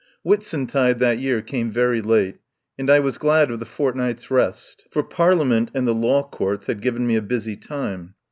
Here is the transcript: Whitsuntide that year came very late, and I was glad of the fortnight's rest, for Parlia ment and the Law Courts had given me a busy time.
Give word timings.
Whitsuntide 0.23 0.97
that 0.97 1.19
year 1.19 1.43
came 1.43 1.69
very 1.71 2.01
late, 2.01 2.39
and 2.75 2.89
I 2.89 2.99
was 2.99 3.19
glad 3.19 3.51
of 3.51 3.59
the 3.59 3.67
fortnight's 3.67 4.31
rest, 4.31 4.87
for 4.89 5.03
Parlia 5.03 5.45
ment 5.47 5.69
and 5.75 5.87
the 5.87 5.93
Law 5.93 6.23
Courts 6.27 6.65
had 6.65 6.81
given 6.81 7.05
me 7.05 7.15
a 7.15 7.21
busy 7.21 7.55
time. 7.55 8.15